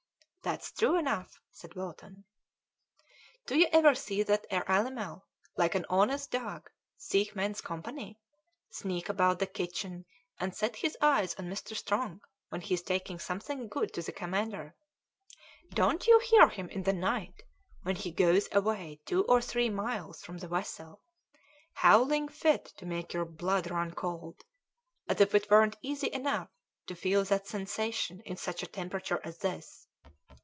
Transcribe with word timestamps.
"That's 0.43 0.71
true 0.71 0.97
enough," 0.97 1.39
said 1.51 1.75
Bolton. 1.75 2.25
"Do 3.45 3.55
you 3.55 3.67
ever 3.71 3.93
see 3.93 4.23
that 4.23 4.47
'ere 4.49 4.69
animal, 4.69 5.27
like 5.55 5.75
an 5.75 5.85
honest 5.87 6.31
dog, 6.31 6.67
seek 6.97 7.35
men's 7.35 7.61
company, 7.61 8.17
sneak 8.71 9.07
about 9.07 9.37
the 9.37 9.45
kitchen, 9.45 10.03
and 10.39 10.55
set 10.55 10.77
his 10.77 10.97
eyes 10.99 11.35
on 11.35 11.45
Mr. 11.45 11.75
Strong 11.75 12.21
when's 12.49 12.65
he 12.69 12.77
taking 12.77 13.19
something 13.19 13.67
good 13.67 13.93
to 13.93 14.01
the 14.01 14.11
commander? 14.11 14.73
Don't 15.69 16.07
you 16.07 16.17
hear 16.17 16.49
him 16.49 16.67
in 16.69 16.81
the 16.81 16.93
night 16.93 17.43
when 17.83 17.95
he 17.95 18.09
goes 18.11 18.49
away 18.51 18.99
two 19.05 19.23
or 19.25 19.41
three 19.43 19.69
miles 19.69 20.23
from 20.23 20.39
the 20.39 20.47
vessel, 20.47 21.03
howling 21.73 22.27
fit 22.29 22.65
to 22.77 22.87
make 22.87 23.13
your 23.13 23.25
blood 23.25 23.69
run 23.69 23.93
cold, 23.93 24.43
as 25.07 25.21
if 25.21 25.35
it 25.35 25.51
weren't 25.51 25.77
easy 25.83 26.11
enough 26.11 26.49
to 26.87 26.95
feel 26.95 27.23
that 27.25 27.45
sensation 27.45 28.21
in 28.21 28.35
such 28.37 28.63
a 28.63 28.67
temperature 28.79 29.21
as 29.23 29.37
this? 29.37 29.87